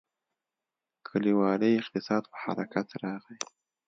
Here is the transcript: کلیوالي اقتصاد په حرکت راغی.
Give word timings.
کلیوالي 1.07 1.71
اقتصاد 1.81 2.23
په 2.31 2.37
حرکت 2.43 2.87
راغی. 3.03 3.37